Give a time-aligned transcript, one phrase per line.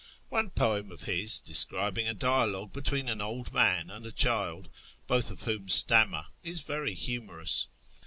[0.29, 4.67] One poem of his, describing a dialogue between an old man and a child,
[5.05, 7.67] both of wdiom stammer, is very humorous.